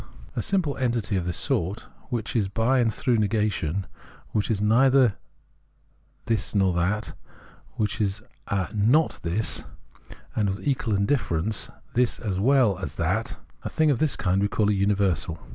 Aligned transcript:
A 0.35 0.41
simple 0.41 0.75
entity 0.77 1.15
of 1.15 1.27
this 1.27 1.37
sort, 1.37 1.85
whicii 2.11 2.35
is 2.37 2.47
by 2.47 2.79
and 2.79 2.91
through 2.91 3.17
negation, 3.17 3.85
which 4.31 4.49
is 4.49 4.59
neither 4.59 5.13
this 6.25 6.55
nor 6.55 6.73
that, 6.73 7.13
which 7.73 8.01
/ 8.01 8.01
is 8.01 8.23
a 8.47 8.69
not 8.73 9.19
this, 9.21 9.63
and 10.35 10.49
with 10.49 10.67
equal 10.67 10.95
indiiTerence 10.95 11.71
this 11.93 12.17
as 12.17 12.39
well 12.39 12.79
as 12.79 12.95
that— 12.95 13.37
a 13.63 13.69
thing 13.69 13.91
of 13.91 13.99
this 13.99 14.15
kind 14.15 14.41
we 14.41 14.47
call 14.47 14.69
a 14.69 14.73
Universal. 14.73 15.37